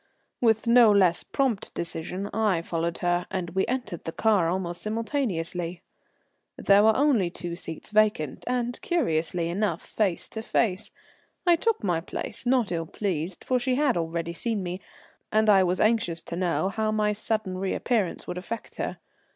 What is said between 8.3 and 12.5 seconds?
and, curiously enough, face to face. I took my place,